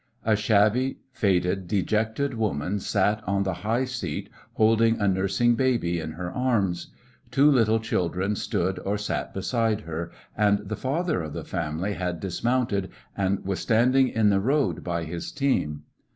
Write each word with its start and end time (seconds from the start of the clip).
A 0.23 0.35
shabby, 0.35 0.97
faded, 1.11 1.67
dejected 1.67 2.33
woman 2.33 2.79
sat 2.79 3.23
on 3.27 3.43
the 3.43 3.53
high 3.61 3.85
seat, 3.85 4.31
holding 4.53 4.99
a 4.99 5.07
nursing 5.07 5.53
baby 5.53 5.99
in 5.99 6.13
her 6.13 6.31
arms; 6.31 6.87
49 6.87 6.89
us 6.89 6.89
^ecoUections 6.89 7.21
of 7.21 7.21
a 7.27 7.29
two 7.35 7.51
littie 7.51 7.85
cMldren 8.15 8.37
stood 8.37 8.79
or 8.79 8.97
sat 8.97 9.31
beside 9.31 9.81
her; 9.81 10.11
and 10.35 10.67
the 10.67 10.75
father 10.75 11.21
of 11.21 11.33
the 11.33 11.43
family 11.45 11.93
had 11.93 12.19
dismounted 12.19 12.89
and 13.15 13.45
was 13.45 13.59
standing 13.59 14.07
in 14.07 14.29
the 14.31 14.39
road 14.41 14.83
by 14.83 15.03
his 15.03 15.31
team. 15.31 15.83